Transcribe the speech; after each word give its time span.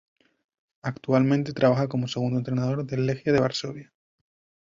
Actualmente 0.81 1.53
trabaja 1.53 1.87
como 1.87 2.07
segundo 2.07 2.39
entrenador 2.39 2.83
del 2.87 3.05
Legia 3.05 3.31
de 3.33 3.39
Varsovia. 3.39 3.93